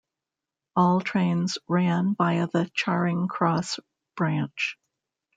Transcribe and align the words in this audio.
All 0.75 0.99
trains 0.99 1.59
ran 1.67 2.15
via 2.15 2.47
the 2.47 2.71
Charing 2.73 3.27
Cross 3.27 3.79
branch. 4.15 4.79